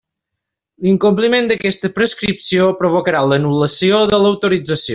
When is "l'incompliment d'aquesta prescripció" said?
0.85-2.71